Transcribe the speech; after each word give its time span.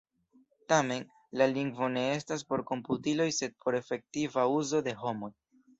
Tamen, 0.71 1.05
la 1.41 1.47
lingvo 1.51 1.91
ne 1.97 2.07
estas 2.15 2.47
por 2.49 2.65
komputiloj 2.73 3.31
sed 3.43 3.57
por 3.63 3.83
efektiva 3.85 4.51
uzo 4.61 4.87
de 4.91 5.01
homoj. 5.07 5.37